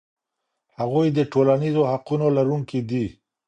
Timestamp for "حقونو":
1.91-2.27